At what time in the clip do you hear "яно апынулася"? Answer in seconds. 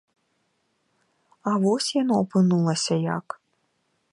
2.01-2.95